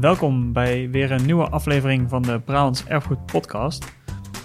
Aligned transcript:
Welkom 0.00 0.52
bij 0.52 0.90
weer 0.90 1.10
een 1.10 1.24
nieuwe 1.24 1.48
aflevering 1.48 2.08
van 2.08 2.22
de 2.22 2.40
Brabants 2.40 2.84
Erfgoed 2.84 3.26
Podcast. 3.26 3.84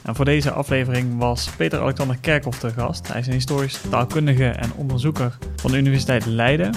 En 0.03 0.15
voor 0.15 0.25
deze 0.25 0.51
aflevering 0.51 1.17
was 1.17 1.49
Peter 1.57 1.79
Alexander 1.79 2.17
Kerkhoff 2.21 2.59
te 2.59 2.69
gast. 2.69 3.07
Hij 3.07 3.19
is 3.19 3.27
een 3.27 3.33
historisch 3.33 3.81
taalkundige 3.89 4.45
en 4.45 4.71
onderzoeker 4.75 5.37
van 5.55 5.71
de 5.71 5.77
Universiteit 5.77 6.25
Leiden. 6.25 6.73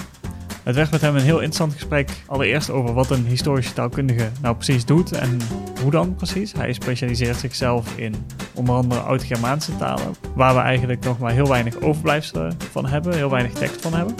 Het 0.63 0.75
werd 0.75 0.91
met 0.91 1.01
hem 1.01 1.15
een 1.15 1.21
heel 1.21 1.35
interessant 1.35 1.73
gesprek. 1.73 2.11
Allereerst 2.27 2.69
over 2.69 2.93
wat 2.93 3.09
een 3.09 3.25
historische 3.25 3.73
taalkundige 3.73 4.29
nou 4.41 4.55
precies 4.55 4.85
doet 4.85 5.11
en 5.11 5.37
hoe 5.81 5.91
dan 5.91 6.15
precies. 6.15 6.53
Hij 6.53 6.73
specialiseert 6.73 7.37
zichzelf 7.37 7.97
in 7.97 8.15
onder 8.53 8.75
andere 8.75 9.01
Oud-Germaanse 9.01 9.77
talen, 9.77 10.15
waar 10.35 10.53
we 10.53 10.61
eigenlijk 10.61 11.03
nog 11.03 11.19
maar 11.19 11.31
heel 11.31 11.47
weinig 11.47 11.81
overblijfselen 11.81 12.57
van 12.71 12.85
hebben, 12.85 13.15
heel 13.15 13.29
weinig 13.29 13.53
tekst 13.53 13.81
van 13.81 13.93
hebben. 13.93 14.15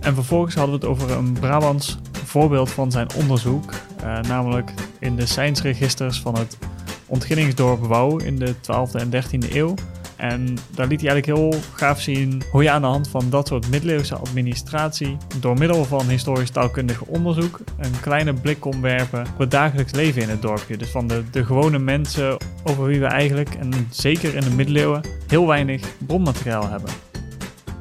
En 0.00 0.14
vervolgens 0.14 0.54
hadden 0.54 0.80
we 0.80 0.86
het 0.86 0.96
over 0.96 1.10
een 1.10 1.32
Brabants 1.32 1.98
voorbeeld 2.40 2.70
van 2.70 2.90
zijn 2.90 3.14
onderzoek, 3.14 3.72
uh, 3.72 4.20
namelijk 4.20 4.72
in 4.98 5.16
de 5.16 5.26
seinsregisters 5.26 6.20
van 6.20 6.38
het 6.38 6.58
ontginningsdorp 7.06 7.84
Wouw 7.84 8.16
in 8.16 8.38
de 8.38 8.54
12e 8.54 9.00
en 9.00 9.10
13e 9.10 9.52
eeuw. 9.52 9.74
En 10.16 10.58
daar 10.70 10.86
liet 10.86 11.00
hij 11.00 11.10
eigenlijk 11.10 11.26
heel 11.26 11.60
gaaf 11.74 12.00
zien 12.00 12.42
hoe 12.50 12.62
je 12.62 12.70
aan 12.70 12.80
de 12.80 12.86
hand 12.86 13.08
van 13.08 13.30
dat 13.30 13.48
soort 13.48 13.70
middeleeuwse 13.70 14.14
administratie, 14.14 15.16
door 15.40 15.58
middel 15.58 15.84
van 15.84 16.08
historisch 16.08 16.50
taalkundig 16.50 17.02
onderzoek, 17.02 17.60
een 17.78 18.00
kleine 18.00 18.34
blik 18.34 18.60
kon 18.60 18.80
werpen 18.80 19.20
op 19.20 19.38
het 19.38 19.50
dagelijks 19.50 19.92
leven 19.92 20.22
in 20.22 20.28
het 20.28 20.42
dorpje. 20.42 20.76
Dus 20.76 20.90
van 20.90 21.06
de, 21.06 21.22
de 21.30 21.44
gewone 21.44 21.78
mensen 21.78 22.36
over 22.64 22.84
wie 22.84 23.00
we 23.00 23.06
eigenlijk, 23.06 23.54
en 23.54 23.88
zeker 23.90 24.34
in 24.34 24.42
de 24.42 24.50
middeleeuwen, 24.50 25.00
heel 25.26 25.46
weinig 25.46 25.82
bronmateriaal 26.06 26.68
hebben. 26.68 26.90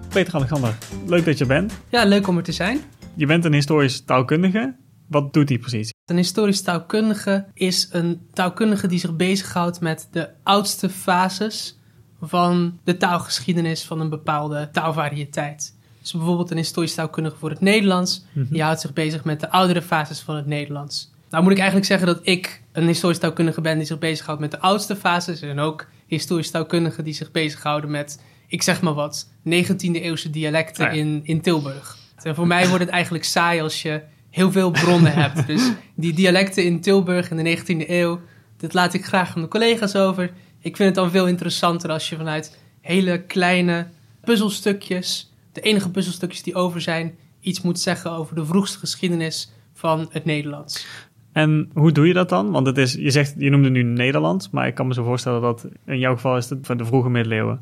Peter 0.10 0.36
Alexander, 0.36 0.78
leuk 1.06 1.26
dat 1.26 1.38
je 1.38 1.46
bent. 1.46 1.74
Ja, 1.90 2.06
leuk 2.06 2.28
om 2.28 2.38
er 2.38 2.44
te 2.44 2.52
zijn. 2.52 2.82
Je 3.16 3.26
bent 3.26 3.46
een 3.46 3.54
historisch 3.54 4.02
taalkundige. 4.02 4.76
Wat 5.08 5.34
doet 5.34 5.50
hij 5.50 5.58
precies? 5.58 5.94
Een 6.06 6.16
historisch 6.16 6.62
taalkundige 6.62 7.46
is 7.54 7.90
een 7.92 8.22
taalkundige 8.34 8.88
die 8.88 9.00
zich 9.00 9.16
bezighoudt 9.16 9.80
met 9.80 10.08
de 10.12 10.30
oudste 10.44 10.90
fases 10.90 11.80
van 12.22 12.80
de 12.84 12.98
taalgeschiedenis 12.98 13.84
van 13.84 14.00
een 14.00 14.10
bepaalde 14.10 14.70
taalvariëteit. 14.72 15.76
Dus 16.02 16.12
bijvoorbeeld 16.12 16.52
een 16.52 16.58
historisch 16.58 16.94
taalkundige 16.94 17.38
voor 17.38 17.50
het 17.50 17.62
Nederlands, 17.62 18.26
mm 18.34 18.48
die 18.50 18.64
houdt 18.64 18.82
zich 18.82 18.94
bezig 18.94 19.24
met 19.24 19.40
de 19.40 19.50
oudere 19.50 19.82
fases 19.82 20.20
van 20.20 20.36
het 20.36 20.46
Nederlands. 20.46 21.12
Nou 21.30 21.44
moet 21.44 21.52
ik 21.52 21.58
eigenlijk 21.58 21.88
zeggen 21.88 22.08
dat 22.08 22.20
ik 22.22 22.64
een 22.72 22.88
historisch 22.88 23.20
taalkundige 23.20 23.62
ben 23.62 23.78
die 23.78 23.88
zich 23.88 24.00
bezighoudt 24.00 24.42
met 24.42 24.52
de 24.52 24.60
oudste 24.60 24.96
fases 24.96 25.42
en 25.42 25.60
ook 25.60 25.88
historisch 26.08 26.52
taalkundigen 26.52 27.04
die 27.04 27.14
zich 27.14 27.32
bezighouden 27.32 27.92
met, 27.92 28.22
ik 28.48 28.62
zeg 28.62 28.82
maar 28.82 28.94
wat, 28.94 29.30
19e 29.50 29.92
eeuwse 29.92 30.30
dialecten 30.30 30.88
ah 30.88 30.96
in, 30.96 31.22
in 31.24 31.42
Tilburg. 31.42 32.02
En 32.26 32.36
voor 32.36 32.48
mij 32.48 32.68
wordt 32.68 32.84
het 32.84 32.94
eigenlijk 32.94 33.24
saai 33.24 33.62
als 33.62 33.82
je 33.82 34.02
heel 34.30 34.52
veel 34.52 34.72
bronnen 34.72 35.14
hebt. 35.14 35.48
Dus 35.48 35.72
die 35.96 36.14
dialecten 36.14 36.66
in 36.66 36.82
Tilburg 36.82 37.32
in 37.32 37.44
de 37.44 37.58
19e 37.58 37.90
eeuw, 37.90 38.20
dat 38.58 38.74
laat 38.74 38.94
ik 38.94 39.06
graag 39.06 39.36
aan 39.36 39.42
de 39.42 39.48
collega's 39.48 39.96
over. 39.96 40.32
Ik 40.60 40.76
vind 40.76 40.90
het 40.90 40.96
dan 40.96 41.12
veel 41.12 41.28
interessanter 41.28 41.90
als 41.90 42.10
je 42.10 42.16
vanuit 42.16 42.60
hele 42.82 43.22
kleine 43.22 43.88
puzzelstukjes, 44.24 45.34
de 45.52 45.62
enige 45.62 45.90
puzzelstukjes 45.90 46.44
die 46.44 46.56
over 46.56 46.82
zijn, 46.82 47.16
iets 47.40 47.62
moet 47.62 47.80
zeggen 47.80 48.12
over 48.12 48.36
de 48.36 48.46
vroegste 48.46 48.80
geschiedenis 48.80 49.52
van 49.74 50.08
het 50.10 50.26
Nederlands. 50.26 50.88
En 51.32 51.70
hoe 51.74 51.92
doe 51.92 52.08
je 52.08 52.14
dat 52.14 52.30
dan? 52.30 52.52
Want 52.52 52.68
het 52.68 52.78
is, 52.78 52.94
je 52.94 53.12
zegt, 53.12 53.36
je 53.38 53.50
noemde 53.50 53.70
nu 53.70 53.84
Nederland, 53.84 54.52
maar 54.52 54.68
ik 54.68 54.76
kan 54.76 54.88
me 54.88 54.94
zo 54.94 55.04
voorstellen 55.04 55.42
dat 55.42 55.68
in 55.86 56.00
jouw 56.00 56.16
geval 56.16 56.38
is 56.38 56.50
het 56.50 56.66
van 56.66 56.78
de 56.78 56.86
vroege 56.86 57.10
middeleeuwen. 57.10 57.62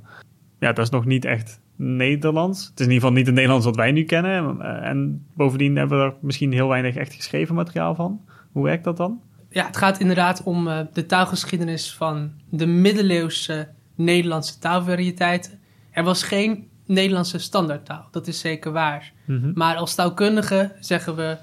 Ja, 0.60 0.74
dat 0.74 0.86
is 0.86 0.92
nog 0.92 1.06
niet 1.06 1.26
echt 1.26 1.60
Nederlands. 1.76 2.68
Het 2.68 2.80
is 2.80 2.86
in 2.86 2.92
ieder 2.92 3.02
geval 3.02 3.12
niet 3.12 3.26
het 3.26 3.36
Nederlands 3.36 3.66
wat 3.66 3.76
wij 3.76 3.92
nu 3.92 4.04
kennen. 4.04 4.62
En 4.62 5.26
bovendien 5.34 5.76
hebben 5.76 5.98
we 5.98 6.04
er 6.04 6.14
misschien 6.22 6.52
heel 6.54 6.68
weinig 6.68 6.96
echt 6.96 7.14
geschreven 7.14 7.56
materiaal 7.56 7.96
van. 7.96 8.22
Hoe 8.52 8.64
werkt 8.64 8.84
dat 8.84 8.98
dan? 8.98 9.22
Ja, 9.50 9.66
het 9.66 9.78
gaat 9.78 10.00
inderdaad 10.00 10.44
om 10.44 10.68
uh, 10.68 10.80
de 10.94 11.06
taalgeschiedenis 11.06 11.94
van 11.94 12.32
de 12.50 12.66
middeleeuwse 12.66 13.68
Nederlandse 13.96 14.60
taalvariëteiten. 14.60 15.60
Er 15.92 16.04
was 16.04 16.24
geen 16.24 16.68
Nederlandse 16.86 17.38
standaardtaal, 17.38 18.08
dat 18.12 18.28
is 18.28 18.40
zeker 18.40 18.72
waar. 18.72 19.14
Mm-hmm. 19.26 19.52
Maar 19.56 19.76
als 19.76 19.96
taalkundige 19.96 20.72
zeggen 20.80 21.16
we 21.16 21.38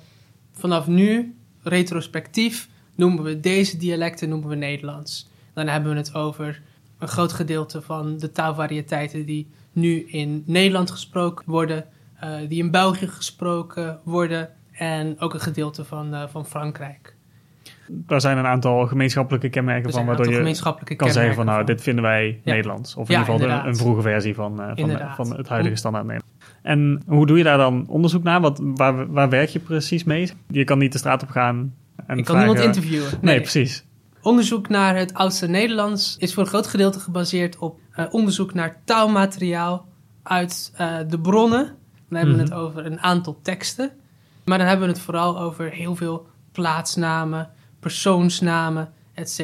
vanaf 0.53 0.87
nu, 0.87 1.37
retrospectief, 1.63 2.69
noemen 2.95 3.25
we 3.25 3.41
deze 3.41 3.77
dialecten 3.77 4.29
noemen 4.29 4.49
we 4.49 4.55
Nederlands. 4.55 5.31
Dan 5.55 5.67
hebben 5.69 5.91
we 5.91 5.97
het 5.97 6.15
over 6.15 6.63
een 6.99 7.09
groot 7.09 7.33
gedeelte 7.33 7.83
van 7.83 8.19
de 8.19 8.33
taalvariëteiten 8.33 9.27
die 9.27 9.47
nu 9.79 10.05
in 10.07 10.43
Nederland 10.47 10.91
gesproken 10.91 11.45
worden, 11.47 11.85
uh, 12.25 12.31
die 12.49 12.63
in 12.63 12.71
België 12.71 13.07
gesproken 13.07 13.99
worden 14.05 14.49
en 14.73 15.21
ook 15.21 15.35
een 15.35 15.41
gedeelte 15.41 15.85
van, 15.85 16.15
uh, 16.15 16.23
van 16.29 16.47
Frankrijk. 16.47 17.17
Er 18.07 18.21
zijn 18.21 18.39
een 18.39 18.47
aantal 18.47 18.87
gemeenschappelijke 18.87 19.49
kenmerken 19.49 19.93
van 19.93 20.07
waardoor 20.07 20.33
je 20.33 20.97
kan 20.97 21.13
zeggen 21.13 21.35
van 21.35 21.47
nou, 21.47 21.65
dit 21.65 21.83
vinden 21.83 22.05
wij 22.05 22.41
ja. 22.45 22.53
Nederlands. 22.53 22.97
Of 22.97 23.09
in 23.09 23.15
ja, 23.15 23.21
ieder 23.21 23.35
geval 23.35 23.51
een, 23.51 23.67
een, 23.67 23.77
vroege 23.77 24.03
versie 24.03 24.35
van, 24.35 24.61
uh, 24.61 24.71
van, 24.75 25.15
van, 25.17 25.37
het 25.37 25.49
huidige 25.49 25.77
standaard 25.77 26.07
Nederlands. 26.07 26.37
En 26.63 27.03
hoe 27.07 27.27
doe 27.27 27.39
je 27.39 27.45
daar 27.45 27.57
dan 27.57 27.87
onderzoek 27.89 28.23
naar? 28.23 28.41
Wat, 28.41 28.61
waar, 28.63 29.13
waar 29.13 29.29
werk 29.29 29.49
je 29.49 29.59
precies 29.59 30.05
mee? 30.05 30.31
Je 30.49 30.65
kan 30.65 30.79
niet 30.79 30.93
de 30.93 30.99
straat 30.99 31.23
op 31.23 31.29
gaan 31.29 31.75
en 32.07 32.19
Ik 32.19 32.25
kan 32.25 32.37
niemand 32.37 32.61
interviewen. 32.61 33.09
Nee, 33.11 33.21
nee 33.21 33.41
precies. 33.41 33.85
Onderzoek 34.23 34.69
naar 34.69 34.97
het 34.97 35.15
oudste 35.15 35.47
Nederlands 35.47 36.17
is 36.19 36.35
voor 36.35 36.43
een 36.43 36.49
groot 36.49 36.67
gedeelte 36.67 37.01
gebaseerd 37.01 37.59
op 37.59 37.81
uh, 37.97 38.07
onderzoek 38.11 38.55
naar 38.55 38.83
taalmateriaal 38.85 39.89
uit 40.23 40.73
uh, 40.81 40.99
de 41.09 41.21
bronnen. 41.21 41.77
Dan 42.09 42.19
hebben 42.19 42.35
we 42.35 42.41
het 42.41 42.51
mhm. 42.51 42.61
over 42.61 42.87
een 42.87 43.01
aantal 43.01 43.39
teksten. 43.43 43.91
Maar 44.45 44.59
dan 44.59 44.67
hebben 44.67 44.87
we 44.87 44.93
het 44.93 45.03
vooral 45.03 45.41
over 45.41 45.71
heel 45.71 45.97
veel 45.97 46.27
plaatsnamen, 46.53 47.51
persoonsnamen, 47.81 48.93
etc. 49.15 49.41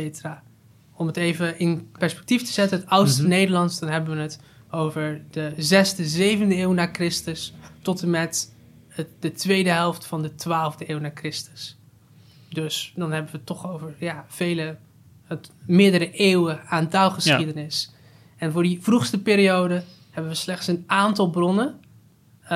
Om 0.93 1.07
het 1.07 1.17
even 1.17 1.59
in 1.59 1.91
perspectief 1.99 2.43
te 2.43 2.53
zetten, 2.53 2.79
het 2.79 2.89
oudste 2.89 3.23
mm 3.23 3.29
Nederlands, 3.29 3.79
dan 3.79 3.89
hebben 3.89 4.17
we 4.17 4.23
het 4.23 4.41
over 4.71 5.23
de 5.31 5.53
6e, 5.57 6.17
7e 6.17 6.49
eeuw 6.49 6.73
na 6.73 6.89
Christus 6.93 7.55
tot 7.83 8.03
en 8.03 8.11
met 8.11 8.55
het, 8.89 9.09
de 9.21 9.33
tweede 9.33 9.71
helft 9.71 10.07
van 10.07 10.23
de 10.23 10.31
12e 10.31 10.87
eeuw 10.87 10.99
na 10.99 11.11
Christus. 11.15 11.79
Dus 12.55 12.93
dan 12.97 13.13
hebben 13.13 13.31
we 13.31 13.37
het 13.37 13.47
toch 13.47 13.73
over 13.73 13.95
ja, 13.99 14.25
vele, 14.29 14.77
het, 15.25 15.51
meerdere 15.67 16.11
eeuwen 16.11 16.61
aan 16.67 16.89
taalgeschiedenis. 16.89 17.93
En 18.37 18.53
voor 18.53 18.63
die 18.63 18.79
vroegste 18.83 19.23
periode 19.23 19.83
hebben 20.11 20.33
we 20.33 20.39
slechts 20.39 20.67
een 20.67 20.85
aantal 20.87 21.31
bronnen. 21.31 21.81
Uh, 22.45 22.51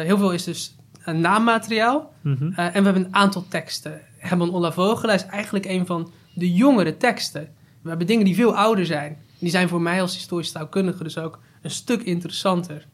heel 0.00 0.18
veel 0.18 0.32
is 0.32 0.44
dus 0.44 0.76
een 1.04 1.20
naammateriaal. 1.20 2.12
Mm 2.20 2.36
uh, 2.40 2.58
en 2.58 2.72
we 2.72 2.82
hebben 2.82 3.04
een 3.04 3.14
aantal 3.14 3.44
teksten. 3.48 4.00
Herman 4.18 4.54
Ola 4.54 4.72
Vogela 4.72 5.12
is 5.12 5.26
eigenlijk 5.26 5.64
een 5.64 5.86
van 5.86 6.12
de 6.34 6.52
jongere 6.52 6.96
teksten. 6.96 7.48
We 7.82 7.88
hebben 7.88 8.06
dingen 8.06 8.24
die 8.24 8.34
veel 8.34 8.56
ouder 8.56 8.86
zijn. 8.86 9.18
Die 9.38 9.50
zijn 9.50 9.68
voor 9.68 9.80
mij 9.80 10.00
als 10.00 10.14
historisch 10.14 10.52
taalkundige 10.52 11.02
dus 11.02 11.18
ook 11.18 11.38
een 11.62 11.70
stuk 11.70 12.02
interessanter. 12.02 12.86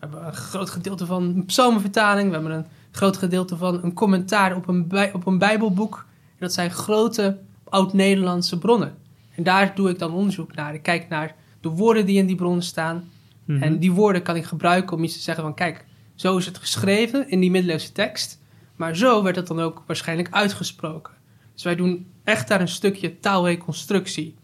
We 0.00 0.06
hebben 0.06 0.26
een 0.26 0.32
groot 0.32 0.70
gedeelte 0.70 1.06
van 1.06 1.22
een 1.22 1.44
psalmenvertaling. 1.44 2.28
We 2.28 2.34
hebben 2.34 2.52
een 2.52 2.66
groot 2.90 3.16
gedeelte 3.16 3.56
van 3.56 3.82
een 3.82 3.92
commentaar 3.92 4.56
op 4.56 4.68
een, 4.68 4.88
bij, 4.88 5.12
op 5.12 5.26
een 5.26 5.38
bijbelboek. 5.38 6.06
dat 6.38 6.52
zijn 6.52 6.70
grote 6.70 7.38
oud-Nederlandse 7.64 8.58
bronnen. 8.58 8.94
En 9.34 9.42
daar 9.42 9.74
doe 9.74 9.90
ik 9.90 9.98
dan 9.98 10.12
onderzoek 10.12 10.54
naar. 10.54 10.74
Ik 10.74 10.82
kijk 10.82 11.08
naar 11.08 11.34
de 11.60 11.68
woorden 11.68 12.06
die 12.06 12.18
in 12.18 12.26
die 12.26 12.36
bronnen 12.36 12.62
staan. 12.62 13.08
Mhm. 13.44 13.62
En 13.62 13.78
die 13.78 13.92
woorden 13.92 14.22
kan 14.22 14.36
ik 14.36 14.44
gebruiken 14.44 14.96
om 14.96 15.04
iets 15.04 15.14
te 15.14 15.20
zeggen 15.22 15.44
van... 15.44 15.54
kijk, 15.54 15.84
zo 16.14 16.36
is 16.36 16.46
het 16.46 16.58
geschreven 16.58 17.30
in 17.30 17.40
die 17.40 17.50
middeleeuwse 17.50 17.92
tekst. 17.92 18.40
Maar 18.76 18.96
zo 18.96 19.22
werd 19.22 19.36
het 19.36 19.46
dan 19.46 19.60
ook 19.60 19.82
waarschijnlijk 19.86 20.28
uitgesproken. 20.30 21.12
Dus 21.54 21.62
wij 21.62 21.76
doen 21.76 22.06
echt 22.24 22.48
daar 22.48 22.60
een 22.60 22.68
stukje 22.68 23.18
taalreconstructie. 23.18 24.34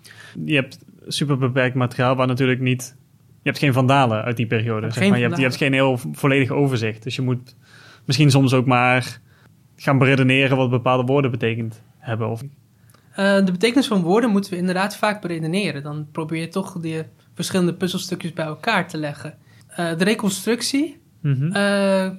Je 0.44 0.54
hebt 0.54 0.78
super 1.06 1.38
beperkt 1.38 1.75
materiaal 1.75 2.16
waar 2.16 2.26
natuurlijk 2.26 2.60
niet... 2.60 2.97
Je 3.44 3.50
hebt 3.50 3.59
geen 3.59 3.72
vandalen 3.72 4.22
uit 4.22 4.37
die 4.37 4.47
periode. 4.47 4.91
Zeg 4.91 5.09
maar. 5.09 5.19
je, 5.19 5.25
hebt, 5.25 5.37
je 5.37 5.43
hebt 5.43 5.56
geen 5.56 5.72
heel 5.72 6.00
volledig 6.12 6.50
overzicht. 6.50 7.03
Dus 7.03 7.16
je 7.16 7.22
moet 7.22 7.56
misschien 8.05 8.31
soms 8.31 8.55
ook 8.55 8.66
maar 8.66 9.21
gaan 9.77 9.99
beredeneren 9.99 10.56
wat 10.56 10.71
bepaalde 10.71 11.05
woorden 11.05 11.31
betekend 11.31 11.83
hebben. 11.99 12.28
Of... 12.28 12.43
Uh, 12.43 12.47
de 13.16 13.53
betekenis 13.53 13.86
van 13.86 14.03
woorden 14.03 14.30
moeten 14.30 14.51
we 14.51 14.57
inderdaad 14.57 14.97
vaak 14.97 15.21
beredeneren. 15.21 15.83
Dan 15.83 16.07
probeer 16.13 16.41
je 16.41 16.48
toch 16.48 16.80
die 16.80 17.03
verschillende 17.34 17.74
puzzelstukjes 17.74 18.33
bij 18.33 18.45
elkaar 18.45 18.89
te 18.89 18.98
leggen. 18.98 19.34
Uh, 19.71 19.77
de 19.77 20.04
reconstructie 20.04 21.03
mm 21.21 21.57
uh, 21.57 22.10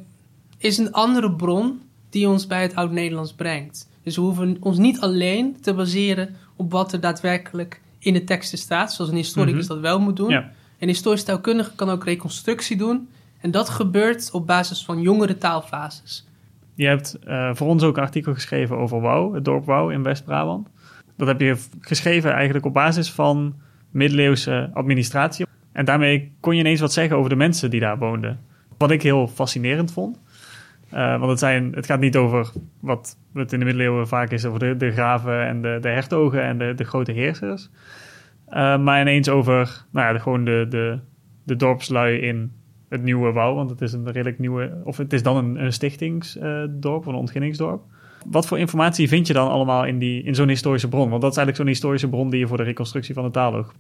is 0.58 0.78
een 0.78 0.92
andere 0.92 1.32
bron 1.32 1.82
die 2.10 2.28
ons 2.28 2.48
bij 2.48 2.62
het 2.62 2.76
Oud-Nederlands 2.76 3.34
brengt. 3.34 3.90
Dus 4.04 4.16
we 4.16 4.22
hoeven 4.22 4.58
ons 4.60 4.78
niet 4.78 5.00
alleen 5.00 5.62
te 5.62 5.74
baseren 5.74 6.36
op 6.56 6.72
wat 6.72 6.94
er 6.94 7.00
daadwerkelijk 7.00 7.82
in 8.00 8.14
de 8.14 8.24
teksten 8.24 8.58
staat, 8.58 8.94
zoals 8.94 9.12
een 9.12 9.18
historicus 9.18 9.62
mm 9.62 9.68
dat 9.68 9.80
wel 9.80 10.00
moet 10.00 10.16
doen. 10.16 10.30
Ja. 10.30 10.52
Een 10.80 10.88
historisch 10.88 11.24
taalkundige 11.24 11.76
kan 11.76 11.90
ook 11.90 12.04
reconstructie 12.04 12.78
doen 12.78 13.10
en 13.42 13.52
dat 13.52 13.70
gebeurt 13.70 14.32
op 14.32 14.48
basis 14.48 14.86
van 14.86 15.02
jongere 15.02 15.38
taalfases. 15.38 16.28
Je 16.76 16.88
hebt 16.88 17.18
uh, 17.28 17.50
voor 17.54 17.68
ons 17.68 17.84
ook 17.84 17.98
een 17.98 18.04
artikel 18.04 18.34
geschreven 18.34 18.78
over 18.78 19.02
Wouw, 19.02 19.34
het 19.34 19.46
dorp 19.46 19.66
Wouw 19.66 19.90
in 19.90 20.04
West-Brabant. 20.04 20.68
Dat 21.18 21.28
heb 21.28 21.40
je 21.40 21.58
geschreven 21.82 22.34
eigenlijk 22.34 22.66
op 22.66 22.74
basis 22.74 23.12
van 23.12 23.56
middeleeuwse 23.92 24.70
administratie. 24.74 25.46
En 25.72 25.86
daarmee 25.86 26.32
kon 26.40 26.54
je 26.54 26.60
ineens 26.60 26.80
wat 26.80 26.94
zeggen 26.94 27.18
over 27.18 27.30
de 27.30 27.36
mensen 27.36 27.70
die 27.70 27.80
daar 27.80 27.98
woonden. 27.98 28.40
Wat 28.78 28.92
ik 28.92 29.02
heel 29.02 29.28
fascinerend 29.28 29.92
vond. 29.92 30.20
Uh, 30.94 31.20
want 31.20 31.30
het, 31.30 31.40
zijn, 31.40 31.72
het 31.74 31.86
gaat 31.86 32.00
niet 32.00 32.16
over 32.16 32.52
wat 32.80 33.18
het 33.34 33.54
in 33.54 33.60
de 33.60 33.66
middeleeuwen 33.66 34.08
vaak 34.08 34.32
is, 34.32 34.46
over 34.46 34.60
de, 34.60 34.78
de 34.78 34.92
graven 34.92 35.48
en 35.48 35.62
de, 35.62 35.78
de 35.82 35.90
hertogen 35.90 36.44
en 36.44 36.58
de, 36.58 36.74
de 36.76 36.84
grote 36.84 37.12
heersers. 37.12 37.70
Uh, 38.56 38.78
maar 38.78 39.02
ineens 39.02 39.30
over 39.30 39.86
nou 39.92 40.08
ja, 40.08 40.14
de, 40.14 40.20
gewoon 40.20 40.46
de, 40.46 40.66
de, 40.70 41.00
de 41.44 41.56
dorpslui 41.56 42.18
in 42.18 42.52
het 42.90 43.04
nieuwe 43.04 43.32
Wouw. 43.32 43.56
Want 43.56 43.70
het 43.70 43.82
is 43.82 43.94
een 43.94 44.06
redelijk 44.12 44.40
nieuwe, 44.40 44.82
of 44.84 44.98
het 44.98 45.14
is 45.14 45.24
dan 45.24 45.38
een, 45.38 45.64
een 45.64 45.74
stichtingsdorp, 45.74 47.06
een 47.06 47.16
ontginningsdorp. 47.16 47.84
Wat 48.26 48.48
voor 48.48 48.60
informatie 48.60 49.08
vind 49.08 49.28
je 49.28 49.34
dan 49.34 49.50
allemaal 49.50 49.86
in, 49.86 50.00
die, 50.00 50.24
in 50.24 50.36
zo'n 50.36 50.48
historische 50.48 50.88
bron? 50.88 51.10
Want 51.10 51.22
dat 51.22 51.32
is 51.32 51.38
eigenlijk 51.38 51.58
zo'n 51.58 51.68
historische 51.68 52.10
bron 52.10 52.30
die 52.30 52.40
je 52.40 52.48
voor 52.48 52.58
de 52.58 52.64
reconstructie 52.64 53.14
van 53.14 53.24
de 53.24 53.32
taal 53.32 53.56
ook 53.56 53.74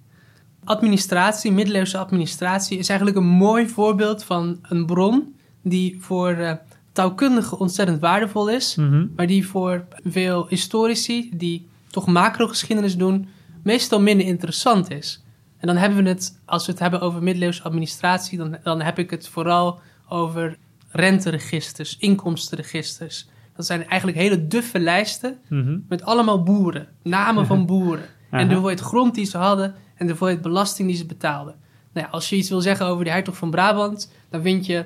administratie, 0.65 1.51
middeleeuwse 1.51 1.97
administratie, 1.97 2.77
is 2.77 2.89
eigenlijk 2.89 3.19
een 3.19 3.25
mooi 3.27 3.67
voorbeeld 3.67 4.23
van 4.23 4.59
een 4.61 4.85
bron 4.85 5.35
die 5.61 5.97
voor 5.99 6.35
uh, 6.37 6.51
taalkundigen 6.91 7.59
ontzettend 7.59 7.99
waardevol 7.99 8.49
is, 8.49 8.75
Mhm. 8.75 9.05
maar 9.15 9.27
die 9.27 9.47
voor 9.47 9.85
veel 10.03 10.45
historici 10.49 11.29
die 11.33 11.67
toch 11.89 12.07
macro-geschiedenis 12.07 12.97
doen, 12.97 13.27
meestal 13.65 14.01
minder 14.01 14.25
interessant 14.25 14.91
is. 14.91 15.23
En 15.57 15.67
dan 15.67 15.77
hebben 15.77 16.03
we 16.03 16.09
het, 16.09 16.39
als 16.45 16.65
we 16.65 16.71
het 16.71 16.81
hebben 16.81 17.01
over 17.01 17.23
middeleeuwse 17.23 17.63
administratie, 17.63 18.37
dan, 18.37 18.57
dan 18.63 18.81
heb 18.81 18.99
ik 18.99 19.09
het 19.09 19.27
vooral 19.27 19.79
over 20.09 20.57
renteregisters, 20.91 21.97
inkomstenregisters. 21.97 23.27
Dat 23.55 23.65
zijn 23.65 23.87
eigenlijk 23.87 24.19
hele 24.19 24.47
duffe 24.47 24.79
lijsten 24.79 25.37
Mhm. 25.49 25.77
met 25.87 26.03
allemaal 26.03 26.43
boeren, 26.43 26.87
namen 27.03 27.45
van 27.45 27.65
boeren. 27.71 28.05
En 28.31 28.47
de 28.47 28.53
hoeveelheid 28.53 28.79
grond 28.79 29.15
die 29.15 29.25
ze 29.25 29.37
hadden 29.37 29.73
en 29.95 30.05
de 30.05 30.07
hoeveelheid 30.11 30.41
belasting 30.41 30.87
die 30.87 30.97
ze 30.97 31.05
betaalden. 31.05 31.55
Nou 31.93 32.05
ja, 32.05 32.11
als 32.11 32.29
je 32.29 32.35
iets 32.35 32.49
wil 32.49 32.61
zeggen 32.61 32.85
over 32.85 33.03
de 33.03 33.09
hertog 33.11 33.37
van 33.37 33.49
Brabant, 33.51 34.11
dan 34.29 34.41
vind 34.41 34.65
je 34.65 34.85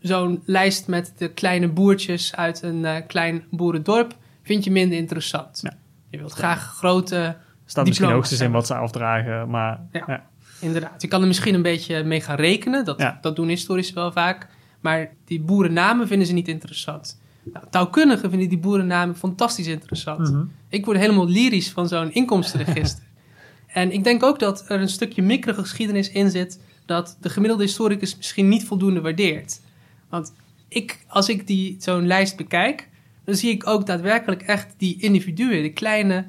zo'n 0.00 0.42
lijst 0.44 0.86
met 0.86 1.12
de 1.16 1.28
kleine 1.28 1.68
boertjes 1.68 2.34
uit 2.36 2.62
een 2.62 2.84
eh, 2.84 2.96
klein 3.06 3.44
boerendorp, 3.50 4.16
vind 4.42 4.64
je 4.64 4.70
minder 4.70 4.98
interessant. 4.98 5.58
Ja. 5.62 5.76
Je 6.10 6.18
wilt 6.18 6.32
graag 6.32 6.74
grote, 6.76 7.36
Staat 7.66 7.86
misschien 7.86 8.10
hoogstens 8.10 8.40
in 8.40 8.50
wat 8.50 8.66
ze 8.66 8.74
afdragen, 8.74 9.50
maar 9.50 9.80
Ja. 9.92 10.04
ja. 10.06 10.26
inderdaad. 10.60 11.02
Je 11.02 11.08
kan 11.08 11.20
er 11.20 11.26
misschien 11.26 11.54
een 11.54 11.62
beetje 11.62 12.04
mee 12.04 12.20
gaan 12.20 12.36
rekenen, 12.36 12.84
dat, 12.84 13.00
Ja. 13.00 13.18
dat 13.20 13.36
doen 13.36 13.48
historici 13.48 13.94
wel 13.94 14.12
vaak, 14.12 14.48
maar 14.80 15.10
die 15.24 15.40
boerennamen 15.40 16.06
vinden 16.06 16.26
ze 16.26 16.32
niet 16.32 16.48
interessant. 16.48 17.20
Nou, 17.52 17.64
taalkundigen 17.70 18.30
vinden 18.30 18.48
die 18.48 18.58
boerennamen 18.58 19.16
fantastisch 19.16 19.66
interessant. 19.66 20.30
Mhm. 20.30 20.44
Ik 20.68 20.84
word 20.84 20.98
helemaal 20.98 21.28
lyrisch 21.28 21.70
van 21.70 21.88
zo'n 21.88 22.12
inkomstenregister. 22.12 23.02
en 23.66 23.92
ik 23.92 24.04
denk 24.04 24.22
ook 24.22 24.38
dat 24.38 24.64
er 24.68 24.80
een 24.80 24.88
stukje 24.88 25.22
microgeschiedenis 25.22 26.10
in 26.10 26.30
zit 26.30 26.60
dat 26.86 27.16
de 27.20 27.28
gemiddelde 27.28 27.64
historicus 27.64 28.16
misschien 28.16 28.48
niet 28.48 28.64
voldoende 28.64 29.00
waardeert. 29.00 29.60
Want 30.08 30.32
ik, 30.68 31.04
als 31.08 31.28
ik 31.28 31.46
die, 31.46 31.76
zo'n 31.78 32.06
lijst 32.06 32.36
bekijk, 32.36 32.88
dan 33.24 33.34
zie 33.34 33.50
ik 33.50 33.66
ook 33.66 33.86
daadwerkelijk 33.86 34.42
echt 34.42 34.74
die 34.76 35.00
individuen, 35.02 35.62
de 35.62 35.72
kleine, 35.72 36.24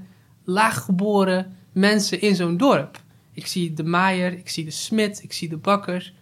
laaggeboren 0.46 1.56
mensen 1.72 2.22
in 2.22 2.36
zo'n 2.36 2.58
dorp. 2.58 3.00
Ik 3.34 3.46
zie 3.48 3.74
de 3.74 3.84
maaier, 3.84 4.34
ik 4.34 4.50
zie 4.50 4.66
de 4.66 4.72
smid, 4.72 5.24
ik 5.24 5.34
zie 5.34 5.50
de 5.50 5.58
bakker. 5.58 6.14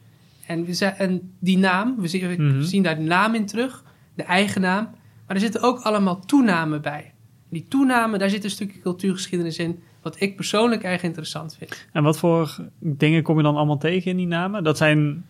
En, 0.48 0.66
we 0.66 0.74
zijn, 0.74 0.94
en 0.96 1.34
die 1.40 1.58
naam, 1.58 1.96
we 1.98 2.08
zien, 2.08 2.28
we 2.28 2.44
Mhm. 2.44 2.62
zien 2.62 2.84
daar 2.84 2.96
de 2.96 3.02
naam 3.02 3.36
in 3.36 3.46
terug, 3.46 3.84
de 4.16 4.24
eigen 4.24 4.62
naam. 4.62 4.84
Maar 5.28 5.36
er 5.36 5.42
zitten 5.42 5.62
ook 5.62 5.80
allemaal 5.80 6.20
toenamen 6.20 6.82
bij. 6.82 7.14
Die 7.50 7.66
toenamen, 7.68 8.20
daar 8.20 8.30
zit 8.30 8.44
een 8.44 8.50
stukje 8.50 8.80
cultuurgeschiedenis 8.80 9.58
in, 9.58 9.80
wat 10.02 10.22
ik 10.22 10.36
persoonlijk 10.36 10.84
erg 10.84 11.04
interessant 11.04 11.56
vind. 11.58 11.88
En 11.92 12.04
wat 12.04 12.18
voor 12.20 12.56
dingen 12.80 13.24
kom 13.24 13.38
je 13.38 13.44
dan 13.44 13.56
allemaal 13.56 13.78
tegen 13.78 14.12
in 14.12 14.18
die 14.18 14.28
namen? 14.28 14.64
Dat 14.64 14.78
zijn 14.78 15.26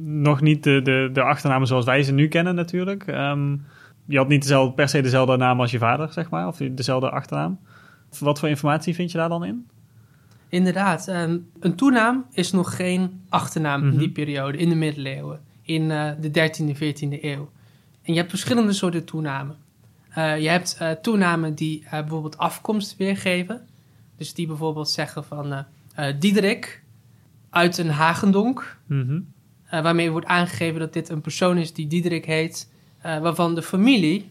nog 0.00 0.40
niet 0.40 0.62
de, 0.62 0.80
de, 0.82 1.10
de 1.12 1.22
achternamen 1.22 1.66
zoals 1.66 1.84
wij 1.84 2.02
ze 2.02 2.12
nu 2.12 2.28
kennen 2.28 2.54
natuurlijk. 2.54 3.06
Ehm, 3.06 3.56
je 4.06 4.16
had 4.16 4.28
niet 4.28 4.42
dezelfde, 4.42 4.74
per 4.74 4.88
se 4.88 5.00
dezelfde 5.00 5.36
naam 5.36 5.60
als 5.60 5.70
je 5.70 5.78
vader, 5.78 6.12
zeg 6.12 6.30
maar, 6.30 6.46
of 6.46 6.56
dezelfde 6.56 7.10
achternaam. 7.10 7.58
Wat 8.18 8.38
voor 8.38 8.48
informatie 8.48 8.94
vind 8.94 9.12
je 9.12 9.18
daar 9.18 9.28
dan 9.28 9.44
in? 9.44 9.66
Inderdaad, 10.48 11.08
ehm, 11.08 11.38
een 11.60 11.74
toenaam 11.74 12.26
is 12.32 12.52
nog 12.52 12.76
geen 12.76 13.20
achternaam 13.28 13.80
Mhm. 13.82 13.92
in 13.92 13.98
die 13.98 14.10
periode, 14.10 14.58
in 14.58 14.68
de 14.68 14.74
middeleeuwen, 14.74 15.40
in 15.62 15.90
eh, 15.90 16.10
de 16.20 16.30
13e, 16.30 16.74
14e 16.74 17.24
eeuw. 17.24 17.50
En 18.02 18.12
je 18.12 18.18
hebt 18.18 18.30
verschillende 18.30 18.72
soorten 18.72 19.04
toenamen. 19.04 19.56
Eh, 20.08 20.40
je 20.40 20.48
hebt 20.48 20.76
eh, 20.78 20.90
toenamen 20.90 21.54
die 21.54 21.84
bijvoorbeeld 21.90 22.38
afkomst 22.38 22.96
weergeven. 22.96 23.66
Dus 24.16 24.34
die 24.34 24.46
bijvoorbeeld 24.46 24.90
zeggen 24.90 25.24
van 25.24 25.64
Diederik 26.18 26.82
uit 27.50 27.78
een 27.78 27.90
Hagendonk. 27.90 28.78
Mhm. 28.86 29.20
eh, 29.66 29.82
waarmee 29.82 30.10
wordt 30.10 30.26
aangegeven 30.26 30.80
dat 30.80 30.92
dit 30.92 31.08
een 31.08 31.20
persoon 31.20 31.56
is 31.58 31.72
die 31.72 31.86
Diederik 31.86 32.24
heet, 32.24 32.70
waarvan 33.02 33.54
de 33.54 33.62
familie 33.62 34.30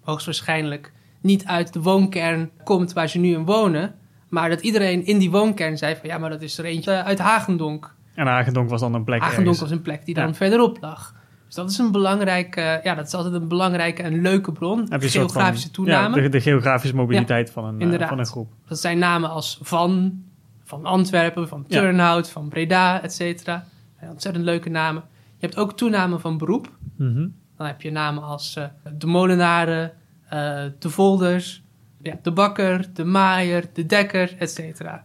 hoogstwaarschijnlijk 0.00 0.92
niet 1.24 1.44
uit 1.44 1.72
de 1.72 1.82
woonkern 1.82 2.50
komt 2.64 2.92
waar 2.92 3.08
ze 3.08 3.18
nu 3.18 3.32
in 3.32 3.44
wonen, 3.44 3.94
maar 4.28 4.48
dat 4.48 4.60
iedereen 4.60 5.06
in 5.06 5.18
die 5.18 5.30
woonkern 5.30 5.78
zei 5.78 5.96
van 5.96 6.08
ja, 6.08 6.18
maar 6.18 6.30
dat 6.30 6.42
is 6.42 6.58
er 6.58 6.64
eentje 6.64 7.02
uit 7.04 7.18
Hagendonk. 7.18 7.94
En 8.14 8.26
Hagendonk 8.26 8.68
was 8.70 8.80
dan 8.80 8.94
een 8.94 9.04
plek 9.04 9.20
Hagendonk 9.20 9.46
ergens. 9.46 9.60
was 9.68 9.70
een 9.78 9.82
plek 9.82 10.04
die 10.04 10.14
Ja. 10.16 10.22
dan 10.24 10.34
verderop 10.34 10.78
lag. 10.80 11.14
Dus 11.46 11.54
dat 11.54 11.70
is 11.70 11.78
een 11.78 11.92
belangrijke, 11.92 12.80
ja, 12.82 12.94
dat 12.94 13.06
is 13.06 13.14
altijd 13.14 13.34
een 13.34 13.48
belangrijke 13.48 14.02
en 14.02 14.20
leuke 14.22 14.52
bron. 14.52 14.86
Heb 14.88 15.02
je 15.02 15.08
Geografische 15.08 15.64
van- 15.66 15.74
toenamen. 15.74 16.16
Ja, 16.18 16.22
de, 16.24 16.28
de 16.28 16.40
geografische 16.40 16.96
mobiliteit 16.96 17.50
van, 17.50 17.64
een, 17.64 17.98
eh, 18.00 18.08
van 18.08 18.18
een 18.18 18.26
groep. 18.26 18.52
Dat 18.68 18.78
zijn 18.78 18.98
namen 18.98 19.30
als 19.30 19.58
Van, 19.62 20.22
van 20.64 20.84
Antwerpen, 20.84 21.48
van. 21.48 21.66
Turnhout, 21.66 22.30
van 22.30 22.48
Breda, 22.48 23.02
et 23.02 23.12
cetera. 23.12 23.64
Ontzettend 24.10 24.44
leuke 24.44 24.68
namen. 24.70 25.02
Je 25.38 25.46
hebt 25.46 25.56
ook 25.56 25.76
toenamen 25.76 26.20
van 26.20 26.38
beroep. 26.38 26.70
Mhm. 26.96 27.26
Dan 27.56 27.66
heb 27.66 27.80
je 27.80 27.90
namen 27.90 28.22
als 28.22 28.56
eh, 28.56 28.64
de 28.98 29.06
molenaren, 29.06 29.92
eh, 30.28 30.64
de 30.78 30.90
volders, 30.90 31.62
ja, 32.02 32.18
de 32.22 32.30
bakker, 32.32 32.86
de 32.94 33.04
maaier, 33.04 33.64
de 33.72 33.86
dekker, 33.86 34.34
et 34.38 34.50
cetera. 34.50 35.04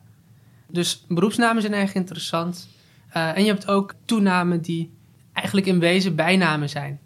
Dus 0.68 1.06
beroepsnamen 1.08 1.62
zijn 1.62 1.74
erg 1.74 1.94
interessant. 1.94 2.68
Eh, 3.10 3.38
en 3.38 3.42
je 3.44 3.50
hebt 3.52 3.68
ook 3.68 3.94
toenamen 4.06 4.62
die 4.62 4.92
eigenlijk 5.34 5.68
in 5.68 5.80
wezen 5.80 6.16
bijnamen 6.16 6.70
zijn. 6.70 7.00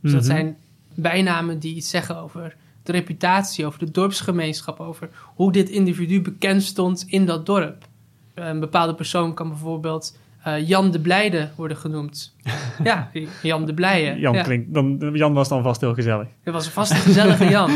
Dus 0.00 0.12
dat 0.12 0.20
Mhm. 0.22 0.30
zijn 0.30 0.56
bijnamen 0.94 1.58
die 1.58 1.74
iets 1.74 1.90
zeggen 1.90 2.16
over 2.16 2.56
de 2.82 2.92
reputatie, 2.92 3.66
over 3.66 3.78
de 3.78 3.90
dorpsgemeenschap, 3.90 4.80
over 4.80 5.08
hoe 5.34 5.52
dit 5.52 5.68
individu 5.68 6.20
bekend 6.22 6.62
stond 6.62 7.04
in 7.06 7.26
dat 7.26 7.46
dorp. 7.46 7.88
Een 8.34 8.60
bepaalde 8.60 8.94
persoon 8.94 9.34
kan 9.34 9.48
bijvoorbeeld 9.48 10.18
eh, 10.42 10.68
Jan 10.68 10.90
de 10.90 11.00
Blijde 11.00 11.48
worden 11.56 11.76
genoemd. 11.76 12.36
ja, 12.82 13.10
Jan 13.42 13.64
de 13.66 13.74
Blijde. 13.74 14.20
Jan, 14.20 14.34
ja. 14.34 14.42
klinkt, 14.42 14.74
dan, 14.74 15.10
Jan 15.12 15.32
was 15.32 15.48
dan 15.48 15.62
vast 15.62 15.80
heel 15.80 15.94
gezellig. 15.94 16.26
Het 16.42 16.54
was 16.54 16.68
vast 16.68 16.90
een 16.90 16.96
gezellige 16.96 17.44
Jan. 17.56 17.70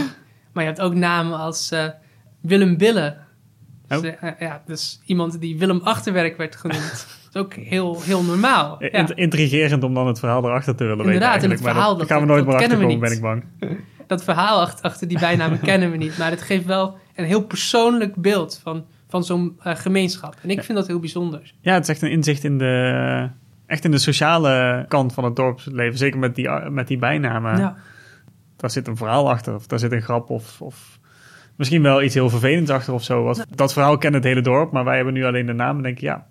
Maar 0.52 0.62
je 0.62 0.68
hebt 0.68 0.80
ook 0.80 0.94
namen 0.94 1.38
als 1.38 1.70
eh, 1.72 1.84
Willem 2.40 2.76
Bille. 2.76 3.16
Dus, 3.88 3.98
Oh. 3.98 4.06
eh, 4.20 4.30
ja, 4.38 4.62
dus 4.66 5.00
iemand 5.06 5.40
die 5.40 5.58
Willem 5.58 5.80
Achterwerk 5.82 6.36
werd 6.36 6.56
genoemd. 6.56 7.06
Dat 7.32 7.42
is 7.44 7.50
ook 7.50 7.54
heel, 7.64 8.02
heel 8.02 8.22
normaal. 8.22 8.76
Ja. 8.82 8.88
int- 8.90 9.10
Intrigerend 9.10 9.82
om 9.82 9.94
dan 9.94 10.06
het 10.06 10.18
verhaal 10.18 10.44
erachter 10.44 10.74
te 10.76 10.84
willen 10.84 11.04
Inderdaad, 11.04 11.32
weten 11.34 11.48
eigenlijk. 11.48 11.62
verhaal, 11.76 11.88
dat- 11.96 11.98
daar 12.08 12.18
gaan 12.18 12.26
we 12.26 12.32
nooit 12.32 12.46
meer 12.46 12.54
achter 12.54 12.78
komen, 12.78 12.98
ben 12.98 13.12
ik 13.12 13.20
bang. 13.20 13.44
Dat 14.06 14.24
verhaal 14.24 14.60
achter, 14.60 14.84
achter 14.84 15.08
die 15.08 15.18
bijnamen 15.18 15.60
kennen 15.60 15.90
we 15.90 15.96
niet. 15.96 16.18
Maar 16.18 16.30
het 16.30 16.42
geeft 16.42 16.64
wel 16.64 16.96
een 17.14 17.24
heel 17.24 17.44
persoonlijk 17.46 18.14
beeld 18.16 18.60
van, 18.62 18.84
van 19.14 19.24
zo'n 19.24 19.56
eh, 19.62 19.76
gemeenschap. 19.76 20.34
En 20.42 20.50
ik 20.50 20.62
vind 20.64 20.78
dat 20.78 20.86
heel 20.86 20.98
bijzonder. 20.98 21.52
Ja, 21.60 21.74
het 21.74 21.82
is 21.82 21.88
echt 21.88 22.02
een 22.02 22.10
inzicht 22.10 22.44
in 22.44 22.58
de, 22.58 23.28
echt 23.66 23.84
in 23.84 23.90
de 23.90 23.98
sociale 23.98 24.84
kant 24.88 25.12
van 25.14 25.24
het 25.24 25.36
dorpsleven. 25.36 25.98
Zeker 25.98 26.18
met 26.18 26.34
die, 26.34 26.48
met 26.70 26.88
die 26.88 26.98
bijnamen. 26.98 27.58
Ja. 27.58 27.76
Daar 28.56 28.70
zit 28.70 28.86
een 28.88 28.96
verhaal 28.96 29.30
achter. 29.30 29.54
Of 29.54 29.66
daar 29.66 29.78
zit 29.78 29.92
een 29.92 30.02
grap 30.02 30.30
of, 30.30 30.60
of 30.60 30.98
misschien 31.56 31.82
wel 31.82 32.02
iets 32.02 32.14
heel 32.14 32.30
vervelends 32.30 32.70
achter 32.70 32.92
of 32.92 33.02
zo. 33.02 33.34
Dat 33.50 33.72
verhaal 33.72 33.98
kent 33.98 34.14
het 34.14 34.24
hele 34.24 34.40
dorp, 34.40 34.72
maar 34.72 34.84
wij 34.84 34.96
hebben 34.96 35.14
nu 35.14 35.24
alleen 35.24 35.46
de 35.46 35.52
naam. 35.52 35.76
En 35.76 35.82
denk 35.82 35.96
ik, 35.96 36.02
ja, 36.02 36.26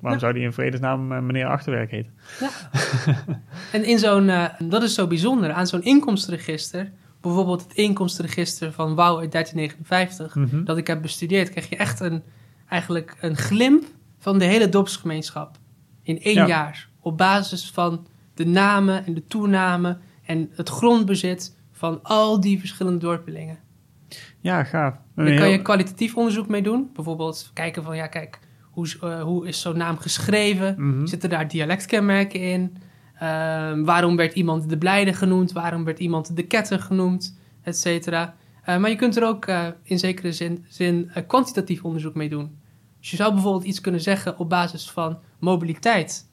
waarom 0.00 0.12
Ja. 0.12 0.18
zou 0.18 0.32
die 0.32 0.42
in 0.42 0.52
vredesnaam 0.52 1.12
eh, 1.12 1.20
meneer 1.20 1.46
Achterwerk 1.46 1.90
heten? 1.90 2.12
En 3.72 3.84
in 3.84 3.98
zo'n, 3.98 4.28
eh, 4.28 4.44
dat 4.58 4.82
is 4.82 4.94
zo 4.94 5.06
bijzonder, 5.06 5.52
aan 5.52 5.66
zo'n 5.66 5.82
inkomstenregister, 5.82 6.90
bijvoorbeeld 7.24 7.62
het 7.62 7.72
inkomstenregister 7.72 8.72
van 8.72 8.94
Wouw 8.94 9.18
uit 9.18 9.32
1359, 9.32 10.34
Mhm. 10.34 10.64
dat 10.64 10.76
ik 10.76 10.86
heb 10.86 11.02
bestudeerd, 11.02 11.50
krijg 11.50 11.68
je 11.68 11.76
echt 11.76 12.00
een, 12.00 12.22
eigenlijk 12.68 13.16
een 13.20 13.36
glimp 13.36 13.84
van 14.18 14.38
de 14.38 14.44
hele 14.44 14.68
dorpsgemeenschap 14.68 15.56
in 16.02 16.20
één 16.22 16.34
Ja. 16.34 16.46
jaar. 16.46 16.88
Op 17.00 17.16
basis 17.18 17.70
van 17.70 18.06
de 18.34 18.46
namen 18.46 19.06
en 19.06 19.14
de 19.14 19.26
toenamen 19.26 20.00
en 20.24 20.50
het 20.54 20.68
grondbezit 20.68 21.56
van 21.72 22.02
al 22.02 22.40
die 22.40 22.58
verschillende 22.58 22.98
dorpelingen. 22.98 23.58
Ja, 24.40 24.64
gaaf. 24.64 24.94
Daar 25.14 25.24
kan 25.24 25.34
heel- 25.34 25.44
je 25.46 25.62
kwalitatief 25.62 26.16
onderzoek 26.16 26.48
mee 26.48 26.62
doen. 26.62 26.90
Bijvoorbeeld 26.94 27.50
kijken 27.54 27.82
van, 27.82 27.96
ja 27.96 28.06
kijk, 28.06 28.38
hoe, 28.70 28.84
is- 28.84 28.98
eh, 28.98 29.22
hoe 29.22 29.46
is 29.48 29.60
zo'n 29.60 29.76
naam 29.76 29.96
geschreven? 29.98 30.74
Mhm. 30.78 31.06
Zitten 31.06 31.30
daar 31.30 31.48
dialectkenmerken 31.48 32.40
in? 32.40 32.76
Ehm, 33.18 33.84
waarom 33.84 34.16
werd 34.16 34.34
iemand 34.34 34.68
de 34.68 34.78
Blijde 34.78 35.12
genoemd? 35.12 35.52
Waarom 35.52 35.84
werd 35.84 35.98
iemand 35.98 36.36
de 36.36 36.42
Ketter 36.42 36.80
genoemd? 36.80 37.38
Et 37.62 37.76
cetera. 37.76 38.34
Eh, 38.62 38.76
maar 38.76 38.90
je 38.90 38.96
kunt 38.96 39.16
er 39.16 39.26
ook 39.26 39.46
eh, 39.46 39.66
in 39.82 39.98
zekere 39.98 40.32
zin, 40.32 40.64
zin 40.68 41.10
eh, 41.14 41.22
kwantitatief 41.26 41.84
onderzoek 41.84 42.14
mee 42.14 42.28
doen. 42.28 42.58
Dus 43.00 43.10
je 43.10 43.16
zou 43.16 43.32
bijvoorbeeld 43.32 43.64
iets 43.64 43.80
kunnen 43.80 44.00
zeggen 44.00 44.38
op 44.38 44.48
basis 44.48 44.90
van 44.90 45.18
mobiliteit. 45.38 46.32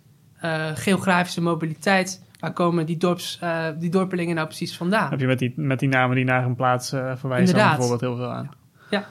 Geografische 0.73 1.41
mobiliteit 1.41 2.21
waar 2.41 2.53
komen 2.53 2.85
die, 2.85 2.97
dorps, 2.97 3.39
uh, 3.43 3.67
die 3.79 3.89
dorpelingen 3.89 4.35
nou 4.35 4.47
precies 4.47 4.77
vandaan? 4.77 5.09
Heb 5.09 5.19
je 5.19 5.27
met 5.27 5.39
die, 5.39 5.53
met 5.55 5.79
die 5.79 5.89
namen 5.89 6.15
die 6.15 6.25
naar 6.25 6.45
een 6.45 6.55
plaats 6.55 6.93
uh, 6.93 7.15
verwijzen 7.15 7.55
bijvoorbeeld 7.55 8.01
heel 8.01 8.15
veel 8.15 8.31
aan. 8.31 8.49
Ja. 8.89 9.05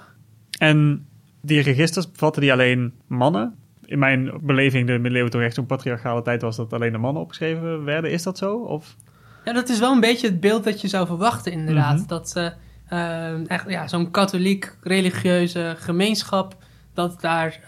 En 0.59 1.07
die 1.43 1.61
registers 1.61 2.11
bevatten 2.11 2.43
die 2.43 2.53
alleen 2.53 2.93
mannen? 3.07 3.55
In 3.91 3.99
mijn 3.99 4.33
beleving, 4.41 4.87
de 4.87 4.93
middeleeuwen 4.93 5.31
toch 5.31 5.41
echt 5.41 5.55
zo'n 5.55 5.67
patriarchale 5.67 6.23
tijd 6.23 6.43
was 6.43 6.57
dat 6.57 6.73
alleen 6.73 6.93
de 6.93 6.99
mannen 6.99 7.23
opgeschreven 7.23 7.85
werden. 7.85 8.11
Is 8.11 8.23
dat 8.23 8.39
zo? 8.39 8.57
Of? 8.57 8.97
Ja, 9.45 9.53
dat 9.53 9.69
is 9.69 9.79
wel 9.79 9.93
een 9.93 10.01
beetje 10.01 10.27
het 10.27 10.41
beeld 10.41 10.65
dat 10.65 10.81
je 10.81 10.89
zou 10.89 11.07
verwachten 11.07 11.53
inderdaad. 11.53 11.93
Mm 11.93 11.99
-hmm. 11.99 12.07
Dat 12.07 12.35
uh, 12.91 13.51
echt, 13.51 13.71
ja, 13.71 13.89
zo'n 13.89 14.11
katholiek 14.11 14.77
religieuze 14.83 15.75
gemeenschap, 15.79 16.57
dat 16.95 17.21
daar 17.21 17.61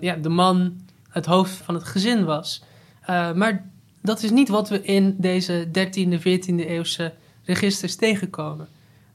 ja, 0.00 0.14
de 0.14 0.28
man 0.28 0.80
het 1.08 1.26
hoofd 1.26 1.56
van 1.56 1.74
het 1.74 1.84
gezin 1.84 2.24
was. 2.24 2.64
maar 3.06 3.70
dat 4.02 4.22
is 4.22 4.30
niet 4.30 4.48
wat 4.48 4.68
we 4.68 4.82
in 4.82 5.14
deze 5.18 5.66
13e, 5.66 6.18
14e 6.18 6.66
eeuwse 6.66 7.12
registers 7.44 7.96
tegenkomen. 7.96 8.68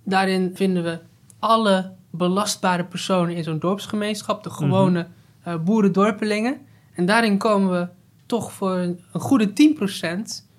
Daarin 0.03 0.51
vinden 0.53 0.84
we 0.84 1.00
alle 1.39 1.91
belastbare 2.10 2.86
personen 2.86 3.36
in 3.36 3.43
zo'n 3.43 3.60
dorpsgemeenschap, 3.60 4.43
de 4.43 4.50
gewone 4.50 5.00
mm 5.00 5.05
-hmm. 5.05 5.22
Uh, 5.48 5.58
boerendorpelingen. 5.58 6.58
En 6.94 7.06
daarin 7.06 7.38
komen 7.38 7.80
we 7.80 7.88
toch 8.26 8.52
voor 8.52 8.76
een, 8.76 9.00
een 9.12 9.20
goede 9.20 9.50
10% 9.50 9.52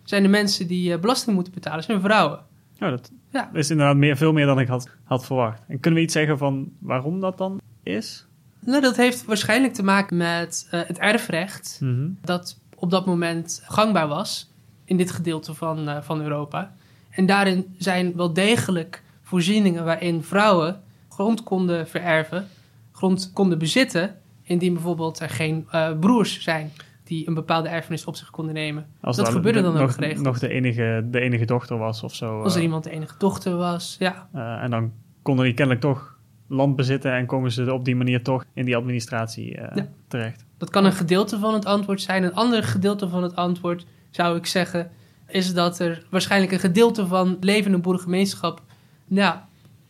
zijn 0.04 0.22
de 0.22 0.28
mensen 0.28 0.66
die 0.66 0.90
uh, 0.90 0.98
belasting 0.98 1.34
moeten 1.34 1.52
betalen, 1.52 1.84
zijn 1.84 2.00
vrouwen. 2.00 2.38
Oh, 2.80 2.90
dat 2.90 3.10
ja. 3.30 3.50
is 3.52 3.70
inderdaad 3.70 3.96
meer, 3.96 4.16
veel 4.16 4.32
meer 4.32 4.46
dan 4.46 4.60
ik 4.60 4.68
had, 4.68 4.88
had 5.04 5.26
verwacht. 5.26 5.62
En 5.68 5.80
kunnen 5.80 6.00
we 6.00 6.06
iets 6.06 6.14
zeggen 6.14 6.38
van 6.38 6.72
waarom 6.78 7.20
dat 7.20 7.38
dan 7.38 7.60
is? 7.82 8.26
Nou, 8.60 8.80
dat 8.82 8.96
heeft 8.96 9.24
waarschijnlijk 9.24 9.74
te 9.74 9.82
maken 9.82 10.16
met 10.16 10.68
uh, 10.74 10.80
het 10.86 10.98
erfrecht. 10.98 11.78
Mm 11.80 11.94
-hmm. 11.94 12.18
Dat 12.22 12.58
op 12.74 12.90
dat 12.90 13.06
moment 13.06 13.62
gangbaar 13.64 14.08
was 14.08 14.50
in 14.84 14.96
dit 14.96 15.10
gedeelte 15.10 15.54
van, 15.54 15.88
uh, 15.88 16.00
van 16.00 16.22
Europa. 16.22 16.74
En 17.10 17.26
daarin 17.26 17.74
zijn 17.78 18.16
wel 18.16 18.32
degelijk 18.32 19.02
voorzieningen 19.22 19.84
waarin 19.84 20.22
vrouwen 20.22 20.82
grond 21.08 21.42
konden 21.42 21.88
vererven, 21.88 22.48
grond 22.92 23.30
konden 23.32 23.58
bezitten, 23.58 24.20
indien 24.44 24.72
bijvoorbeeld 24.72 25.20
er 25.20 25.30
geen 25.30 25.68
uh, 25.72 25.98
broers 25.98 26.42
zijn 26.42 26.72
die 27.04 27.28
een 27.28 27.34
bepaalde 27.34 27.68
erfenis 27.68 28.04
op 28.04 28.16
zich 28.16 28.30
konden 28.30 28.54
nemen. 28.54 28.86
Als 29.00 29.16
dat 29.16 29.28
gebeurde 29.28 29.62
dan 29.62 29.72
nog, 29.72 29.82
ook 29.82 29.90
geregeld. 29.90 30.24
nog 30.24 30.38
de 30.38 30.48
enige, 30.48 31.06
de 31.10 31.20
enige 31.20 31.44
dochter 31.44 31.78
was 31.78 32.02
of 32.02 32.14
zo. 32.14 32.40
Als 32.40 32.52
er 32.52 32.58
uh, 32.58 32.64
iemand 32.64 32.84
de 32.84 32.90
enige 32.90 33.14
dochter 33.18 33.56
was, 33.56 33.96
ja. 33.98 34.28
Uh, 34.34 34.62
en 34.62 34.70
dan 34.70 34.92
konden 35.22 35.44
die 35.44 35.54
kennelijk 35.54 35.84
toch 35.84 36.18
land 36.48 36.76
bezitten 36.76 37.12
en 37.12 37.26
komen 37.26 37.52
ze 37.52 37.72
op 37.72 37.84
die 37.84 37.96
manier 37.96 38.22
toch 38.22 38.44
in 38.52 38.64
die 38.64 38.76
administratie 38.76 39.50
ja. 39.50 39.88
terecht. 40.08 40.44
Dat 40.58 40.70
kan 40.70 40.84
een 40.84 40.92
gedeelte 40.92 41.38
van 41.38 41.54
het 41.54 41.64
antwoord 41.64 42.02
zijn. 42.02 42.22
Een 42.22 42.34
ander 42.34 42.62
gedeelte 42.62 43.08
van 43.08 43.22
het 43.22 43.36
antwoord 43.36 43.86
zou 44.10 44.36
ik 44.36 44.46
zeggen 44.46 44.90
is 45.26 45.54
dat 45.54 45.78
er 45.78 46.06
waarschijnlijk 46.10 46.52
een 46.52 46.58
gedeelte 46.58 47.06
van 47.06 47.36
levende 47.40 47.78
boerengemeenschap, 47.78 48.62
nou, 49.06 49.36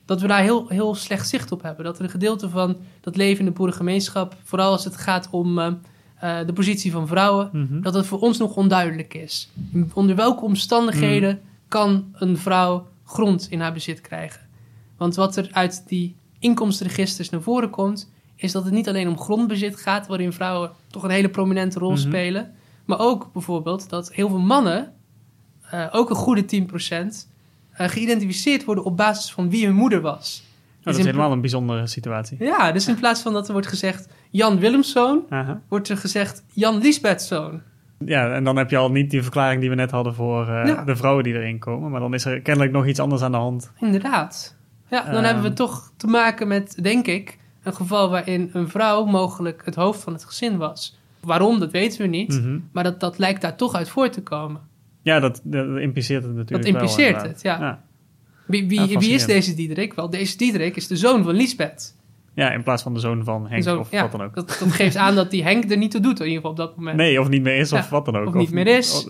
dat 0.05 0.21
we 0.21 0.27
daar 0.27 0.43
heel, 0.43 0.69
heel 0.69 0.95
slecht 0.95 1.29
zicht 1.29 1.53
op 1.53 1.63
hebben. 1.63 1.85
Dat 1.85 1.99
er 1.99 2.05
een 2.05 2.11
gedeelte 2.11 2.49
van 2.49 2.77
dat 3.01 3.17
levende 3.17 3.51
boerengemeenschap, 3.51 4.37
vooral 4.43 4.71
als 4.71 4.85
het 4.85 4.97
gaat 4.97 5.29
om 5.31 5.59
uh, 5.59 5.67
uh, 6.25 6.47
de 6.47 6.53
positie 6.53 6.93
van 6.93 7.07
vrouwen, 7.07 7.49
mm 7.53 7.67
-hmm. 7.67 7.83
dat 7.83 7.95
het 7.95 8.07
voor 8.07 8.21
ons 8.21 8.39
nog 8.39 8.57
onduidelijk 8.57 9.15
is. 9.15 9.51
Onder 9.93 10.17
welke 10.17 10.45
omstandigheden 10.45 11.35
mm. 11.35 11.51
kan 11.69 12.05
een 12.13 12.39
vrouw 12.39 12.87
grond 13.05 13.47
in 13.51 13.61
haar 13.61 13.73
bezit 13.73 14.01
krijgen? 14.01 14.41
Want 14.97 15.15
wat 15.15 15.37
er 15.37 15.49
uit 15.53 15.83
die 15.87 16.17
inkomstenregisters 16.39 17.31
naar 17.31 17.43
voren 17.43 17.71
komt, 17.71 18.13
is 18.37 18.53
dat 18.53 18.65
het 18.65 18.73
niet 18.73 18.89
alleen 18.89 19.09
om 19.09 19.19
grondbezit 19.19 19.77
gaat, 19.77 20.07
waarin 20.07 20.33
vrouwen 20.33 20.71
toch 20.87 21.03
een 21.03 21.11
hele 21.11 21.29
prominente 21.29 21.79
rol 21.79 21.91
mm 21.91 21.97
-hmm. 21.97 22.05
spelen, 22.05 22.55
maar 22.85 22.99
ook 22.99 23.33
bijvoorbeeld 23.33 23.89
dat 23.89 24.13
heel 24.13 24.29
veel 24.29 24.39
mannen, 24.39 24.93
uh, 25.75 25.87
ook 25.93 26.11
een 26.11 26.17
goede 26.17 26.45
10%, 26.45 26.47
uh, 26.51 27.09
geïdentificeerd 27.75 28.65
worden 28.65 28.85
op 28.85 28.97
basis 28.97 29.33
van 29.33 29.51
wie 29.51 29.67
hun 29.67 29.75
moeder 29.75 30.01
was. 30.01 30.43
Oh, 30.79 30.85
dat 30.85 30.99
is 30.99 31.05
helemaal 31.05 31.33
een 31.33 31.41
bijzondere 31.41 31.87
situatie. 31.87 32.37
Ja, 32.41 32.73
dus 32.73 32.89
in 32.89 32.95
plaats 32.95 33.23
van 33.23 33.33
dat 33.33 33.47
er 33.47 33.53
wordt 33.53 33.69
gezegd 33.69 34.09
Jan 34.31 34.59
Willemszoon, 34.59 35.25
wordt 35.69 35.89
er 35.89 35.97
gezegd 35.97 36.45
Jan 36.53 36.79
Liesbethzoon. 36.79 37.61
Ja, 37.99 38.33
en 38.33 38.45
dan 38.45 38.57
heb 38.57 38.71
je 38.71 38.77
al 38.77 38.91
niet 38.91 39.11
die 39.11 39.23
verklaring 39.23 39.61
die 39.61 39.71
we 39.71 39.75
net 39.75 39.91
hadden 39.91 40.15
voor 40.15 40.49
uh, 40.49 40.67
ja. 40.67 40.85
de 40.85 40.97
vrouwen 40.97 41.25
die 41.25 41.35
erin 41.35 41.59
komen. 41.59 41.91
Maar 41.91 42.01
dan 42.01 42.15
is 42.15 42.25
er 42.25 42.41
kennelijk 42.41 42.73
nog 42.73 42.87
iets 42.87 43.01
anders 43.01 43.23
aan 43.23 43.31
de 43.31 43.37
hand. 43.37 43.73
Inderdaad. 43.81 44.57
Ja, 44.91 45.05
dan 45.05 45.21
uh, 45.21 45.27
hebben 45.27 45.43
we 45.43 45.53
toch 45.53 45.91
te 45.97 46.07
maken 46.07 46.49
met, 46.49 46.79
denk 46.83 47.07
ik, 47.07 47.39
een 47.63 47.75
geval 47.75 48.11
waarin 48.11 48.51
een 48.53 48.69
vrouw 48.69 49.05
mogelijk 49.05 49.63
het 49.65 49.75
hoofd 49.75 50.03
van 50.03 50.13
het 50.13 50.25
gezin 50.25 50.57
was. 50.57 50.99
Waarom, 51.21 51.59
dat 51.59 51.71
weten 51.71 52.01
we 52.01 52.07
niet. 52.07 52.35
-hmm. 52.35 52.69
Maar 52.73 52.85
dat, 52.85 53.01
dat 53.01 53.19
lijkt 53.19 53.41
daar 53.41 53.57
toch 53.57 53.75
uit 53.75 53.89
voor 53.89 54.09
te 54.11 54.23
komen. 54.23 54.61
Ja, 55.05 55.21
dat, 55.21 55.41
dat 55.45 55.79
impliceert 55.79 56.23
het 56.23 56.35
natuurlijk 56.35 56.65
Dat 56.65 56.75
impliceert 56.75 57.17
wel, 57.17 57.31
het, 57.31 57.43
ja. 57.43 57.59
ja. 57.59 57.83
Wie, 58.47 58.69
wie, 58.69 58.81
ja, 58.81 58.99
wie, 58.99 59.13
is 59.13 59.25
deze 59.27 59.55
Diederik? 59.55 59.95
Wel, 59.95 60.11
deze 60.11 60.37
Diederik 60.37 60.77
is 60.77 60.87
de 60.87 60.97
zoon 60.97 61.25
van 61.25 61.35
Lisbeth. 61.35 61.97
Ja, 62.35 62.51
in 62.53 62.63
plaats 62.63 62.83
van 62.83 62.95
de 62.95 63.01
zoon 63.01 63.25
van 63.25 63.49
Henk 63.49 63.63
zoon, 63.63 63.79
of 63.79 63.91
ja, 63.91 64.03
wat 64.03 64.13
dan 64.13 64.23
ook. 64.23 64.35
Dat, 64.35 64.57
dat, 64.61 64.73
geeft 64.73 64.97
aan 64.97 65.15
dat 65.15 65.31
die 65.31 65.43
Henk 65.43 65.71
er 65.71 65.77
niet 65.77 65.91
toe 65.91 66.01
doet, 66.01 66.21
in 66.21 66.27
ieder 66.27 66.37
geval 66.37 66.51
op 66.51 66.57
dat 66.57 66.77
moment. 66.77 66.97
Nee, 66.97 67.21
of 67.21 67.29
niet 67.29 67.43
meer 67.43 67.57
is, 67.57 67.73
of 67.73 67.89
wat 67.89 68.05
dan 68.05 68.17
ook. 68.17 68.27
Of 68.27 68.35
niet 68.35 68.51
meer 68.51 68.67
is. 68.67 69.09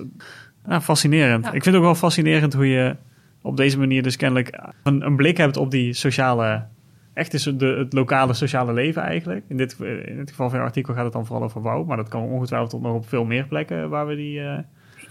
Of, 0.69 0.85
fascinerend. 0.85 1.45
Ik 1.45 1.51
vind 1.51 1.65
het 1.65 1.75
ook 1.75 1.83
wel 1.83 1.95
fascinerend 1.95 2.55
hoe 2.55 2.69
je 2.69 2.97
op 3.43 3.57
deze 3.57 3.79
manier 3.79 4.03
dus 4.03 4.17
kennelijk 4.17 4.61
een, 4.83 5.07
een 5.07 5.17
blik 5.17 5.37
hebt 5.37 5.57
op 5.57 5.71
die 5.71 5.93
sociale... 5.93 6.67
Echt 7.13 7.35
is 7.35 7.43
de, 7.43 7.67
het 7.67 7.93
lokale 7.93 8.35
sociale 8.35 8.73
leven 8.73 9.03
eigenlijk. 9.03 9.45
In 9.49 9.57
dit, 9.57 9.77
in 9.81 10.17
dit 10.17 10.31
geval 10.31 10.51
van 10.51 10.59
je 10.59 10.65
artikel 10.65 10.95
gaat 10.95 11.05
het 11.05 11.13
dan 11.13 11.27
vooral 11.27 11.45
over 11.45 11.63
wouw. 11.63 11.85
Maar 11.85 11.97
dat 11.97 12.09
kan 12.09 12.23
ongetwijfeld 12.23 12.83
nog 12.83 12.95
op 12.95 13.09
veel 13.09 13.25
meer 13.25 13.47
plekken 13.47 13.89
waar 13.89 14.07
we 14.07 14.15
die... 14.15 14.41
Uh, 14.41 14.59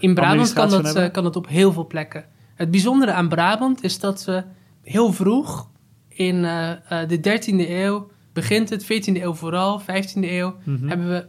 in 0.04 0.14
Brabant 0.14 0.52
kan 0.52 0.70
dat, 0.70 0.96
uh, 0.96 1.10
kan 1.10 1.22
dat 1.22 1.36
op 1.36 1.48
heel 1.48 1.72
veel 1.72 1.86
plekken. 1.86 2.24
Het 2.54 2.70
bijzondere 2.70 3.12
aan 3.12 3.28
Brabant 3.28 3.82
is 3.82 3.98
dat 3.98 4.24
we 4.24 4.44
heel 4.82 5.12
vroeg 5.12 5.70
in 6.08 6.36
uh, 6.36 6.70
uh, 6.92 7.08
de 7.08 7.18
13e 7.18 7.68
eeuw, 7.68 8.10
begint 8.32 8.70
het, 8.70 8.84
14e 8.84 9.22
eeuw 9.22 9.34
vooral, 9.34 9.80
15e 9.80 10.20
eeuw, 10.20 10.54
mm 10.64 10.76
-hmm. 10.76 10.88
hebben 10.88 11.08
we 11.08 11.26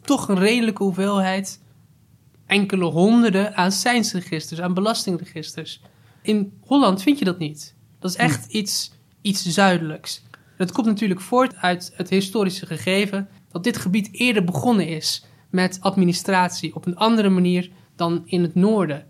toch 0.00 0.28
een 0.28 0.38
redelijke 0.38 0.82
hoeveelheid, 0.82 1.60
enkele 2.46 2.84
honderden 2.84 3.56
aan 3.56 3.72
seinsregisters, 3.72 4.60
aan 4.60 4.74
belastingregisters. 4.74 5.80
In 6.22 6.52
Holland 6.60 7.02
vind 7.02 7.18
je 7.18 7.24
dat 7.24 7.38
niet. 7.38 7.74
Dat 7.98 8.10
is 8.10 8.16
echt 8.16 8.46
hm. 8.50 8.56
iets, 8.56 8.92
iets 9.22 9.42
zuidelijks. 9.42 10.22
Dat 10.56 10.72
komt 10.72 10.86
natuurlijk 10.86 11.20
voort 11.20 11.56
uit 11.56 11.92
het 11.94 12.08
historische 12.08 12.66
gegeven 12.66 13.28
dat 13.50 13.64
dit 13.64 13.76
gebied 13.76 14.08
eerder 14.12 14.44
begonnen 14.44 14.88
is 14.88 15.24
met 15.50 15.78
administratie 15.80 16.74
op 16.74 16.86
een 16.86 16.96
andere 16.96 17.28
manier 17.28 17.70
dan 17.96 18.22
in 18.24 18.42
het 18.42 18.54
noorden. 18.54 19.04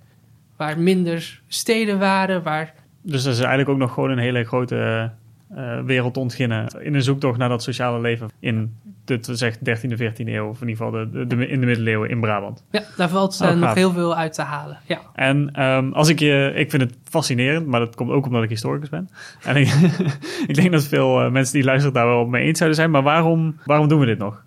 Waar 0.56 0.78
minder 0.78 1.42
steden 1.46 1.98
waren, 1.98 2.42
waar... 2.42 2.74
Dus 3.02 3.22
dat 3.22 3.32
is 3.32 3.38
eigenlijk 3.38 3.68
ook 3.68 3.78
nog 3.78 3.92
gewoon 3.92 4.10
een 4.10 4.18
hele 4.18 4.44
grote 4.44 5.10
uh, 5.56 5.80
wereld 5.80 6.16
ontginnen. 6.16 6.66
In 6.80 6.94
een 6.94 7.02
zoektocht 7.02 7.38
naar 7.38 7.48
dat 7.48 7.62
sociale 7.62 8.00
leven 8.00 8.30
in 8.40 8.76
de 9.04 9.18
zegt 9.20 9.58
13e, 9.58 9.98
14e 9.98 10.26
eeuw. 10.26 10.48
Of 10.48 10.60
in 10.60 10.68
ieder 10.68 10.84
geval 10.84 11.10
de, 11.10 11.26
de, 11.26 11.48
in 11.48 11.60
de 11.60 11.66
middeleeuwen 11.66 12.10
in 12.10 12.20
Brabant. 12.20 12.64
Ja, 12.70 12.82
daar 12.96 13.08
valt 13.08 13.40
uh, 13.42 13.48
oh, 13.48 13.56
nog 13.56 13.74
heel 13.74 13.92
veel 13.92 14.16
uit 14.16 14.32
te 14.32 14.42
halen. 14.42 14.78
Ja. 14.86 15.00
En 15.14 15.62
um, 15.62 15.92
als 15.92 16.08
ik 16.08 16.18
je... 16.18 16.52
Ik 16.54 16.70
vind 16.70 16.82
het 16.82 16.96
fascinerend, 17.04 17.66
maar 17.66 17.80
dat 17.80 17.94
komt 17.94 18.10
ook 18.10 18.26
omdat 18.26 18.42
ik 18.42 18.48
historicus 18.48 18.88
ben. 18.88 19.08
En 19.42 19.56
ik, 19.56 19.68
ik 20.46 20.54
denk 20.54 20.72
dat 20.72 20.84
veel 20.84 21.24
uh, 21.24 21.30
mensen 21.30 21.54
die 21.54 21.64
luisteren 21.64 21.94
daar 21.94 22.06
wel 22.06 22.26
mee 22.26 22.44
eens 22.44 22.58
zouden 22.58 22.78
zijn. 22.78 22.90
Maar 22.90 23.02
waarom, 23.02 23.56
waarom 23.64 23.88
doen 23.88 24.00
we 24.00 24.06
dit 24.06 24.18
nog? 24.18 24.43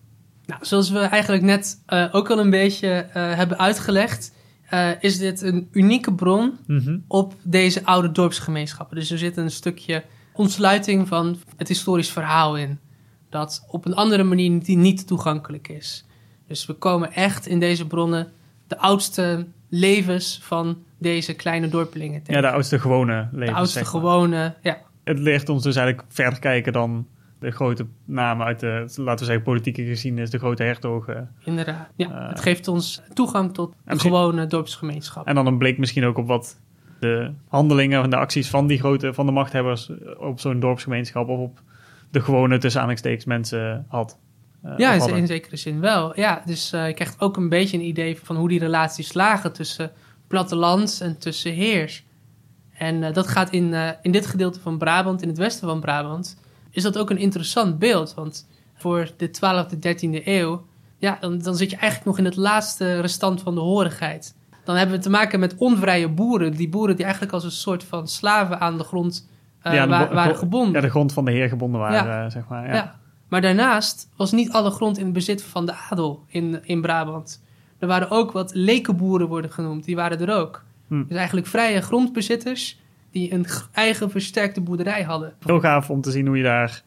Nou, 0.47 0.65
zoals 0.65 0.89
we 0.89 0.99
eigenlijk 0.99 1.43
net 1.43 1.83
uh, 1.89 2.05
ook 2.11 2.29
al 2.29 2.39
een 2.39 2.49
beetje 2.49 3.05
uh, 3.07 3.13
hebben 3.13 3.59
uitgelegd, 3.59 4.33
uh, 4.73 4.89
is 4.99 5.17
dit 5.17 5.41
een 5.41 5.67
unieke 5.71 6.13
bron 6.13 6.57
mm 6.67 6.79
-hmm. 6.79 7.03
op 7.07 7.35
deze 7.43 7.85
oude 7.85 8.11
dorpsgemeenschappen. 8.11 8.97
Dus 8.97 9.11
er 9.11 9.17
zit 9.17 9.37
een 9.37 9.51
stukje 9.51 10.03
ontsluiting 10.33 11.07
van 11.07 11.37
het 11.57 11.67
historisch 11.67 12.11
verhaal 12.11 12.57
in, 12.57 12.79
dat 13.29 13.65
op 13.67 13.85
een 13.85 13.95
andere 13.95 14.23
manier 14.23 14.49
niet, 14.49 14.67
niet 14.67 15.07
toegankelijk 15.07 15.67
is. 15.67 16.05
Dus 16.47 16.65
we 16.65 16.73
komen 16.73 17.13
echt 17.13 17.47
in 17.47 17.59
deze 17.59 17.87
bronnen 17.87 18.31
de 18.67 18.77
oudste 18.77 19.47
levens 19.69 20.39
van 20.43 20.77
deze 20.99 21.33
kleine 21.33 21.69
dorpelingen 21.69 22.23
tegen. 22.23 22.41
Ja, 22.41 22.47
de 22.47 22.53
oudste 22.53 22.79
gewone 22.79 23.29
levens. 23.31 23.49
De 23.49 23.57
oudste 23.57 23.85
gewone, 23.85 24.55
ja. 24.61 24.77
Het 25.03 25.19
leert 25.19 25.49
ons 25.49 25.63
dus 25.63 25.75
eigenlijk 25.75 26.07
verder 26.13 26.39
kijken 26.39 26.73
dan 26.73 27.07
de 27.39 27.51
grote 27.51 27.85
namen 28.05 28.45
uit 28.45 28.59
de, 28.59 28.91
laten 28.95 29.19
we 29.19 29.25
zeggen, 29.25 29.43
politieke 29.43 29.85
geschiedenis, 29.85 30.29
de 30.29 30.37
grote 30.37 30.63
hertogen. 30.63 31.31
Inderdaad, 31.43 31.89
ja. 31.95 32.09
Uh, 32.09 32.29
het 32.29 32.39
geeft 32.39 32.67
ons 32.67 33.01
toegang 33.13 33.53
tot 33.53 33.73
de 33.85 33.99
gewone 33.99 34.47
dorpsgemeenschap. 34.47 35.27
En 35.27 35.35
dan 35.35 35.45
een 35.45 35.57
blik 35.57 35.77
misschien 35.77 36.05
ook 36.05 36.17
op 36.17 36.27
wat 36.27 36.59
de 36.99 37.31
handelingen 37.47 38.03
en 38.03 38.09
de 38.09 38.15
acties 38.15 38.49
van 38.49 38.67
die 38.67 38.79
grote, 38.79 39.13
van 39.13 39.25
de 39.25 39.31
machthebbers 39.31 39.91
op 40.17 40.39
zo'n 40.39 40.59
dorpsgemeenschap 40.59 41.27
of 41.27 41.39
op 41.39 41.61
de 42.11 42.21
gewone, 42.21 42.57
tussen 42.57 42.81
aanhalingstekens, 42.81 43.25
mensen 43.25 43.85
had. 43.87 44.17
Uh, 44.65 44.77
ja, 44.77 44.93
in, 44.93 45.15
in, 45.15 45.27
zekere 45.27 45.55
zin 45.55 45.79
wel. 45.79 46.19
Ja, 46.19 46.41
dus 46.45 46.73
uh, 46.73 46.87
je 46.87 46.93
krijgt 46.93 47.21
ook 47.21 47.37
een 47.37 47.49
beetje 47.49 47.77
een 47.77 47.83
idee 47.83 48.19
van 48.23 48.35
hoe 48.35 48.47
die 48.47 48.59
relaties 48.59 49.13
lagen 49.13 49.53
tussen 49.53 49.91
platteland 50.27 50.99
en 51.01 51.17
tussen 51.17 51.53
heers. 51.53 52.05
En 52.73 53.13
dat 53.13 53.27
gaat 53.27 53.49
in, 53.49 53.73
in 54.01 54.11
dit 54.11 54.25
gedeelte 54.25 54.59
van 54.59 54.77
Brabant, 54.77 55.21
in 55.21 55.27
het 55.27 55.37
westen 55.37 55.67
van 55.67 55.79
Brabant, 55.79 56.37
is 56.71 56.83
dat 56.83 56.97
ook 56.97 57.09
een 57.09 57.17
interessant 57.17 57.79
beeld. 57.79 58.13
Want 58.13 58.47
voor 58.75 59.09
de 59.17 59.27
12e, 59.29 59.75
13e 59.75 60.25
eeuw, 60.25 60.65
ja, 60.97 61.17
dan, 61.21 61.37
dan 61.39 61.55
zit 61.55 61.69
je 61.69 61.75
eigenlijk 61.75 62.05
nog 62.09 62.17
in 62.17 62.25
het 62.25 62.35
laatste 62.35 62.99
restant 62.99 63.41
van 63.41 63.55
de 63.55 63.61
horigheid. 63.61 64.35
dan 64.63 64.75
hebben 64.75 64.95
we 64.95 65.01
te 65.01 65.09
maken 65.09 65.39
met 65.39 65.55
onvrije 65.57 66.07
boeren. 66.09 66.51
Die 66.51 66.69
boeren 66.69 66.95
die 66.95 67.03
eigenlijk 67.03 67.33
als 67.33 67.43
een 67.43 67.51
soort 67.51 67.83
van 67.83 68.07
slaven 68.07 68.59
aan 68.59 68.77
de 68.77 68.83
grond 68.83 69.27
uh, 69.67 69.73
Ja, 69.73 69.83
de 69.83 69.89
wa- 69.89 70.07
bo- 70.07 70.13
waren 70.13 70.35
gebonden. 70.37 70.73
Ja, 70.73 70.81
de 70.81 70.89
grond 70.89 71.13
van 71.13 71.25
de 71.25 71.31
heer 71.31 71.49
gebonden 71.49 71.79
waren, 71.81 72.05
Ja. 72.07 72.23
eh, 72.25 72.31
zeg 72.31 72.47
maar. 72.47 72.67
Ja. 72.67 72.73
Ja. 72.73 72.99
Maar 73.27 73.41
daarnaast 73.41 74.09
was 74.15 74.31
niet 74.31 74.51
alle 74.51 74.71
grond 74.71 74.97
in 74.97 75.03
het 75.03 75.13
bezit 75.13 75.43
van 75.43 75.65
de 75.65 75.73
adel 75.89 76.23
in, 76.27 76.59
in 76.63 76.81
Brabant. 76.81 77.43
Er 77.79 77.87
waren 77.87 78.09
ook 78.09 78.31
wat 78.31 78.51
lekenboeren 78.53 79.27
worden 79.27 79.51
genoemd, 79.51 79.83
die 79.85 79.95
waren 79.95 80.19
er 80.27 80.35
ook. 80.35 80.63
Hm. 80.87 81.03
Dus 81.07 81.17
eigenlijk 81.17 81.47
vrije 81.47 81.81
grondbezitters 81.81 82.79
die 83.11 83.33
een 83.33 83.45
eigen 83.71 84.09
versterkte 84.09 84.61
boerderij 84.61 85.03
hadden. 85.03 85.33
Heel 85.39 85.59
gaaf 85.59 85.89
om 85.89 86.01
te 86.01 86.11
zien 86.11 86.27
hoe 86.27 86.37
je 86.37 86.43
daar 86.43 86.83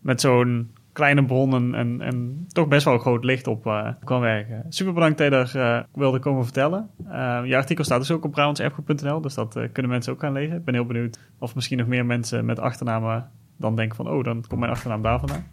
met 0.00 0.20
zo'n 0.20 0.70
kleine 0.92 1.24
bron 1.24 1.74
en, 1.74 2.00
en, 2.00 2.46
toch 2.48 2.68
best 2.68 2.84
wel 2.84 2.98
groot 2.98 3.24
licht 3.24 3.46
op 3.46 3.66
eh, 3.66 3.88
kan 4.04 4.20
werken. 4.20 4.64
Super 4.68 4.92
bedankt 4.92 5.18
dat 5.18 5.26
je 5.26 5.32
daar 5.32 5.78
eh, 5.78 5.84
wilde 5.94 6.18
komen 6.18 6.44
vertellen. 6.44 6.90
Eh, 7.08 7.40
je 7.44 7.56
artikel 7.56 7.84
staat 7.84 7.98
dus 7.98 8.10
ook 8.10 8.24
op 8.24 8.30
brabantserfgoed.nl, 8.30 9.20
dus 9.20 9.34
dat 9.34 9.58
kunnen 9.72 9.90
mensen 9.90 10.12
ook 10.12 10.20
gaan 10.20 10.32
lezen. 10.32 10.56
Ik 10.56 10.64
ben 10.64 10.74
heel 10.74 10.86
benieuwd 10.86 11.18
of 11.38 11.54
misschien 11.54 11.78
nog 11.78 11.86
meer 11.86 12.06
mensen 12.06 12.44
met 12.44 12.58
achternamen 12.58 13.30
dan 13.56 13.76
denken 13.76 13.96
van... 13.96 14.08
oh, 14.08 14.24
dan 14.24 14.44
komt 14.48 14.60
mijn 14.60 14.72
achternaam 14.72 15.02
daar 15.02 15.18
vandaan. 15.18 15.46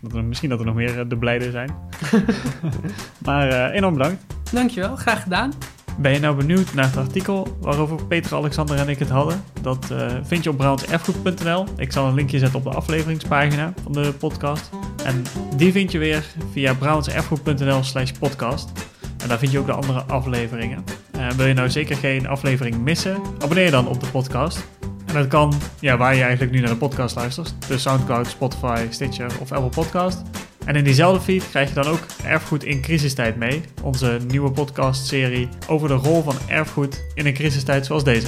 Dat 0.00 0.12
er, 0.12 0.24
misschien 0.24 0.48
dat 0.48 0.58
er 0.58 0.66
nog 0.66 0.74
meer 0.74 1.08
de 1.08 1.18
blijde 1.18 1.50
zijn. 1.50 1.74
maar 3.26 3.70
enorm 3.70 3.94
bedankt. 3.94 4.26
Dankjewel, 4.52 4.96
graag 4.96 5.22
gedaan. 5.22 5.52
Ben 5.98 6.12
je 6.12 6.18
nou 6.18 6.36
benieuwd 6.36 6.74
naar 6.74 6.84
het 6.84 6.96
artikel 6.96 7.56
waarover 7.60 8.06
Peter, 8.06 8.34
Alexander 8.34 8.78
en 8.78 8.88
ik 8.88 8.98
het 8.98 9.08
hadden? 9.08 9.44
Dat 9.60 9.90
eh, 9.90 10.06
vind 10.22 10.44
je 10.44 10.50
op 10.50 10.56
brabantserfgoed.nl. 10.56 11.66
Ik 11.76 11.92
zal 11.92 12.06
een 12.06 12.14
linkje 12.14 12.38
zetten 12.38 12.58
op 12.58 12.64
de 12.64 12.70
afleveringspagina 12.70 13.72
van 13.82 13.92
de 13.92 14.12
podcast. 14.12 14.70
En 15.04 15.22
die 15.56 15.72
vind 15.72 15.92
je 15.92 15.98
weer 15.98 16.24
via 16.52 16.74
brabantserfgoed.nl 16.74 17.82
slash 17.82 18.10
podcast. 18.10 18.72
En 19.22 19.28
daar 19.28 19.38
vind 19.38 19.52
je 19.52 19.58
ook 19.58 19.66
de 19.66 19.72
andere 19.72 20.02
afleveringen. 20.02 20.84
Eh, 21.10 21.30
wil 21.30 21.46
je 21.46 21.54
nou 21.54 21.70
zeker 21.70 21.96
geen 21.96 22.26
aflevering 22.26 22.76
missen? 22.78 23.16
Abonneer 23.38 23.64
je 23.64 23.70
dan 23.70 23.88
op 23.88 24.00
de 24.00 24.10
podcast. 24.10 24.66
En 25.06 25.14
dat 25.14 25.26
kan 25.26 25.54
ja, 25.80 25.96
waar 25.96 26.14
je 26.14 26.22
eigenlijk 26.22 26.52
nu 26.52 26.60
naar 26.60 26.70
de 26.70 26.76
podcast 26.76 27.16
luistert. 27.16 27.54
Dus 27.68 27.82
Soundcloud, 27.82 28.26
Spotify, 28.26 28.86
Stitcher 28.90 29.30
of 29.40 29.52
Apple 29.52 29.82
Podcast. 29.82 30.22
En 30.64 30.76
in 30.76 30.84
diezelfde 30.84 31.20
feed 31.20 31.48
krijg 31.50 31.68
je 31.68 31.74
dan 31.74 31.86
ook 31.86 32.06
Erfgoed 32.24 32.64
in 32.64 32.80
crisistijd 32.80 33.36
mee. 33.36 33.62
Onze 33.82 34.18
nieuwe 34.26 34.50
podcastserie 34.50 35.48
over 35.68 35.88
de 35.88 35.94
rol 35.94 36.22
van 36.22 36.36
erfgoed 36.48 37.02
in 37.14 37.26
een 37.26 37.34
crisistijd 37.34 37.86
zoals 37.86 38.04
deze. 38.04 38.26